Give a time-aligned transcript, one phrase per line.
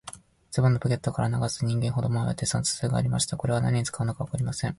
[0.49, 3.37] ズボンのポケットからは、長さ人間ほどもある、鉄の筒がありました。
[3.37, 4.69] これは何に使うのかわかりません。